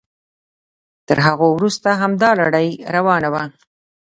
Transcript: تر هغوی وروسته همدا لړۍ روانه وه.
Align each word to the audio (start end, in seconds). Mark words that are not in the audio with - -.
تر 1.07 1.17
هغوی 1.25 1.49
وروسته 1.55 1.89
همدا 2.01 2.29
لړۍ 2.41 2.69
روانه 2.95 3.29
وه. 3.33 3.43